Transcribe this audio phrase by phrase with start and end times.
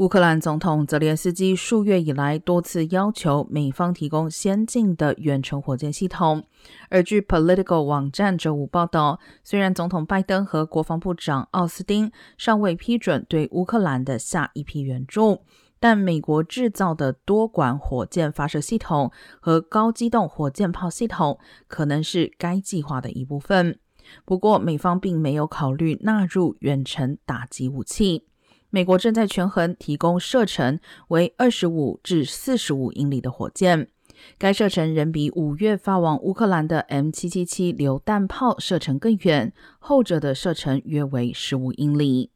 [0.00, 6.42] 乌克兰总统泽连斯基数月以来多次要求美方提供先进的远程火箭系统，
[6.88, 15.40] 而据 Political 网站周五报道，虽然总统拜登和国防部长奥斯汀尚未批准对乌克兰的下一批援助，
[15.78, 21.38] 但美国制造的多管火箭发射系统和高机动火箭炮系统
[21.68, 23.78] 可能是该计划的一部分。
[24.24, 28.29] 不过，美方并没有考虑纳入远程打击武器。
[28.70, 30.78] 美国正在权衡提供射程
[31.08, 33.88] 为二十五至四十五英里的火箭，
[34.38, 42.30] 该射程仍比五月发往乌克兰的 M777 榴弹炮射程更远，后者的射程约为十五英里。